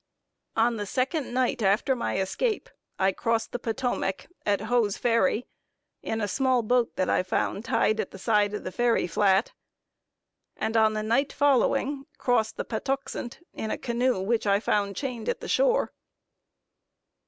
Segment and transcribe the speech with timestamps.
[0.55, 5.45] On the second night after my escape, I crossed the Potomac, at Hoe's ferry,
[6.01, 9.53] in a small boat that I found tied at the side of the ferry flat;
[10.57, 15.29] and on the night following crossed the Patuxent, in a canoe, which I found chained
[15.29, 15.91] at the shore.